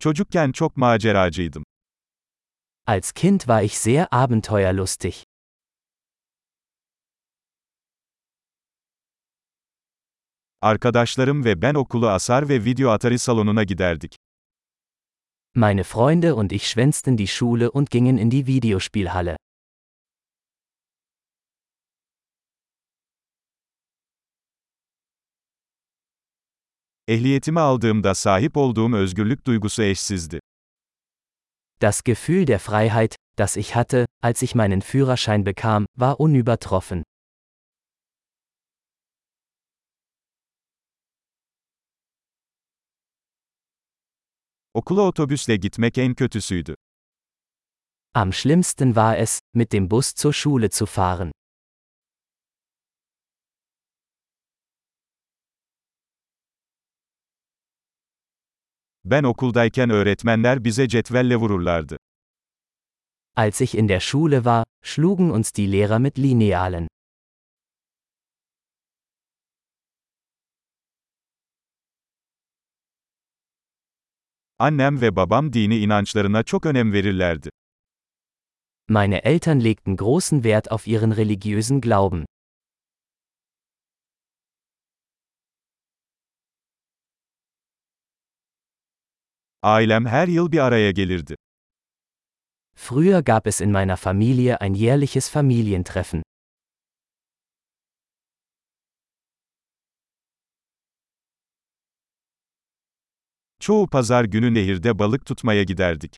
Çocukken 0.00 0.52
çok 0.52 0.76
maceracıydım. 0.76 1.64
Als 2.86 3.12
Kind 3.12 3.40
war 3.40 3.62
ich 3.62 3.74
sehr 3.74 4.08
abenteuerlustig. 4.10 5.14
Arkadaşlarım 10.60 11.44
ve 11.44 11.62
ben 11.62 11.74
okulu 11.74 12.08
asar 12.08 12.48
ve 12.48 12.64
video 12.64 12.90
atari 12.90 13.18
salonuna 13.18 13.64
giderdik. 13.64 14.16
Meine 15.54 15.84
Freunde 15.84 16.34
und 16.34 16.52
ich 16.52 16.66
schwänzten 16.66 17.18
die 17.18 17.26
Schule 17.26 17.70
und 17.70 17.90
gingen 17.90 18.18
in 18.18 18.30
die 18.30 18.46
Videospielhalle. 18.46 19.36
Ehliyetimi 27.08 27.60
aldığımda 27.60 28.14
sahip 28.14 28.56
olduğum 28.56 28.96
özgürlük 28.96 29.46
duygusu 29.46 29.82
eşsizdi. 29.82 30.40
Das 31.82 32.02
Gefühl 32.02 32.46
der 32.46 32.58
Freiheit, 32.58 33.16
das 33.38 33.56
ich 33.56 33.76
hatte, 33.76 34.06
als 34.22 34.42
ich 34.42 34.54
meinen 34.54 34.80
Führerschein 34.80 35.46
bekam, 35.46 35.86
war 35.96 36.20
unübertroffen. 36.20 37.04
Okula 44.74 45.02
otobüsle 45.02 45.56
gitmek 45.56 45.98
en 45.98 46.14
kötüsüydü. 46.14 46.74
Am 48.14 48.32
schlimmsten 48.32 48.94
war 48.94 49.16
es, 49.16 49.38
mit 49.54 49.72
dem 49.72 49.88
Bus 49.88 50.14
zur 50.14 50.32
Schule 50.32 50.70
zu 50.70 50.86
fahren. 50.86 51.32
Ben 59.10 59.22
okuldayken 59.22 59.90
öğretmenler 59.90 60.64
bize 60.64 60.88
cetvelle 60.88 61.36
vururlardı. 61.36 61.96
Als 63.36 63.60
ich 63.60 63.74
in 63.74 63.88
der 63.88 64.00
Schule 64.00 64.36
war, 64.36 64.64
schlugen 64.82 65.30
uns 65.30 65.52
die 65.54 65.72
Lehrer 65.72 65.98
mit 65.98 66.18
Linealen. 66.18 66.88
Annem 74.58 75.00
ve 75.00 75.16
babam 75.16 75.52
dini 75.52 75.78
inançlarına 75.78 76.42
çok 76.42 76.66
önem 76.66 76.92
verirlerdi. 76.92 77.50
Meine 78.88 79.16
Eltern 79.16 79.60
legten 79.60 79.96
großen 79.96 80.42
Wert 80.42 80.72
auf 80.72 80.88
ihren 80.88 81.16
religiösen 81.16 81.80
Glauben. 81.80 82.26
Ailem 89.62 90.06
her 90.06 90.28
yıl 90.28 90.52
bir 90.52 90.58
araya 90.58 90.90
gelirdi. 90.90 91.36
Früher 92.76 93.20
gab 93.20 93.46
es 93.46 93.60
in 93.60 93.70
meiner 93.70 93.96
Familie 93.96 94.56
ein 94.60 94.74
jährliches 94.74 95.30
Familientreffen. 95.30 96.22
Çoğu 103.60 103.86
pazar 103.90 104.24
günü 104.24 104.54
nehirde 104.54 104.98
balık 104.98 105.26
tutmaya 105.26 105.62
giderdik. 105.62 106.16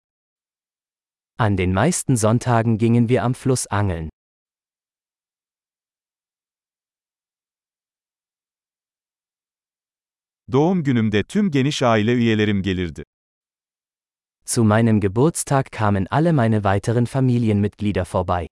An 1.38 1.58
den 1.58 1.70
meisten 1.70 2.14
Sonntagen 2.14 2.78
gingen 2.78 3.08
wir 3.08 3.24
am 3.24 3.32
Fluss 3.32 3.66
angeln. 3.70 4.10
Doğum 10.52 10.84
günümde 10.84 11.22
tüm 11.24 11.50
geniş 11.50 11.82
aile 11.82 12.12
üyelerim 12.12 12.62
gelirdi. 12.62 13.04
Zu 14.44 14.64
meinem 14.64 15.00
Geburtstag 15.00 15.70
kamen 15.70 16.06
alle 16.08 16.32
meine 16.32 16.64
weiteren 16.64 17.06
Familienmitglieder 17.06 18.04
vorbei. 18.04 18.46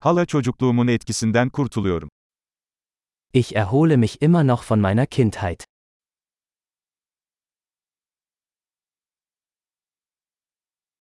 Hala 0.00 0.26
çocukluğumun 0.26 0.88
etkisinden 0.88 1.48
kurtuluyorum. 1.50 2.08
Ich 3.32 3.56
erhole 3.56 3.96
mich 3.96 4.22
immer 4.22 4.46
noch 4.46 4.62
von 4.62 4.80
meiner 4.80 5.06
Kindheit. 5.06 5.64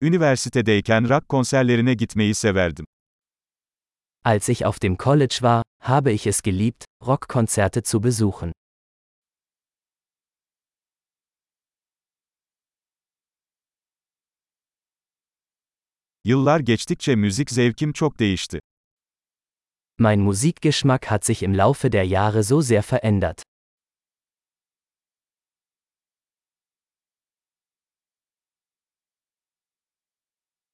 Üniversitedeyken 0.02 1.10
rock 1.10 1.30
konserlerine 1.30 1.94
gitmeyi 1.94 2.34
severdim. 2.34 2.86
Als 4.28 4.50
ich 4.50 4.66
auf 4.66 4.80
dem 4.80 4.98
College 4.98 5.38
war, 5.42 5.62
habe 5.84 6.12
ich 6.12 6.26
es 6.26 6.42
geliebt, 6.42 6.86
Rockkonzerte 7.06 7.84
zu 7.84 8.02
besuchen. 8.02 8.52
Yıllar 16.24 16.60
geçtikçe 16.60 17.16
müzik 17.16 17.52
zevkim 17.52 17.94
çok 17.94 18.20
değişti. 18.20 18.60
Mein 20.00 20.20
Musikgeschmack 20.20 21.06
hat 21.06 21.26
sich 21.26 21.44
im 21.44 21.58
Laufe 21.58 21.92
der 21.92 22.04
Jahre 22.04 22.44
so 22.44 22.62
sehr 22.62 22.82
verändert. 22.82 23.44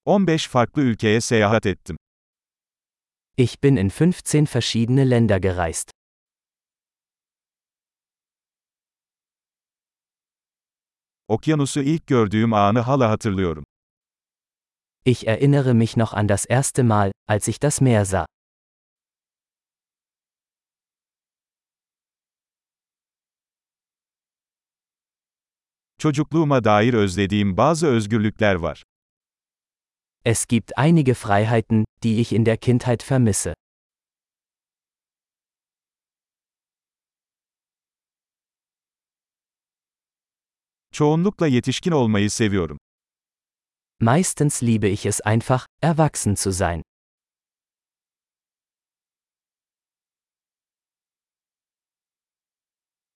...15 0.06 0.50
farklı 0.50 0.82
ülkeye 0.82 1.22
seyahat 1.22 1.66
ettim. 1.66 1.98
Ich 3.44 3.60
bin 3.60 3.76
in 3.76 3.90
15 3.90 4.46
verschiedene 4.46 5.04
Länder 5.04 5.40
gereist. 5.40 5.92
Okyanusu 11.28 11.82
ilk 11.82 12.08
gördüğüm 12.08 12.54
anı 12.54 12.80
hala 12.80 13.10
hatırlıyorum. 13.10 13.64
Ich 15.06 15.28
erinnere 15.28 15.74
mich 15.74 15.98
noch 15.98 16.14
an 16.14 16.30
das 16.30 16.46
erste 16.50 16.84
Mal, 16.84 17.12
als 17.28 17.48
ich 17.48 17.62
das 17.62 17.82
Meer 17.82 18.06
sah. 18.06 18.26
Çocukluğuma 25.98 26.64
dair 26.64 26.94
özlediğim 26.94 27.58
bazı 27.58 27.88
özgürlükler 27.88 28.56
var. 28.56 28.84
Es 30.24 30.48
gibt 30.48 30.78
einige 30.78 31.16
Freiheiten, 31.16 31.84
die 32.04 32.22
ich 32.22 32.32
in 32.32 32.46
der 32.46 32.58
Kindheit 32.58 33.02
vermisse. 33.02 33.54
Çoğunlukla 40.92 41.48
yetişkin 41.48 41.92
olmayı 41.92 42.30
seviyorum. 42.32 42.78
Meistens 44.00 44.64
liebe 44.64 44.90
ich 44.90 45.06
es 45.06 45.22
einfach, 45.26 45.66
erwachsen 45.82 46.36
zu 46.36 46.52
sein. 46.52 46.82